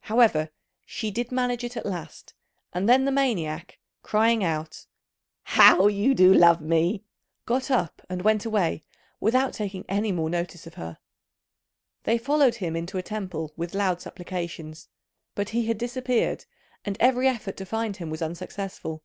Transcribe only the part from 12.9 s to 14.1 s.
a temple with loud